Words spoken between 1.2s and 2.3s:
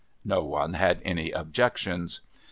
objections.